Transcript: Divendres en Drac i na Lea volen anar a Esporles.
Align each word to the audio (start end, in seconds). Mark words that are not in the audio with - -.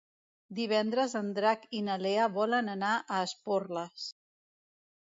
Divendres 0.59 1.13
en 1.19 1.29
Drac 1.39 1.67
i 1.81 1.83
na 1.91 1.99
Lea 2.07 2.27
volen 2.39 2.73
anar 2.77 2.99
a 2.99 3.21
Esporles. 3.29 4.13